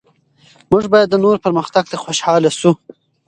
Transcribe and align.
موږ 0.71 0.83
باید 0.93 1.07
د 1.11 1.15
نورو 1.23 1.43
پرمختګ 1.45 1.83
ته 1.91 1.95
خوشحال 2.03 2.43
شو. 2.59 2.71